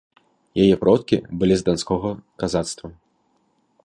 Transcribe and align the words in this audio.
Яе 0.63 0.75
продкі 0.83 1.17
былі 1.43 1.55
з 1.59 1.67
данскога 1.67 2.09
казацтва. 2.45 2.87